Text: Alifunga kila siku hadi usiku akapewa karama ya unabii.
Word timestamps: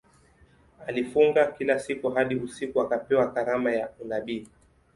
Alifunga 0.87 1.47
kila 1.51 1.79
siku 1.79 2.09
hadi 2.09 2.35
usiku 2.35 2.81
akapewa 2.81 3.31
karama 3.33 3.71
ya 3.71 3.89
unabii. 3.99 4.47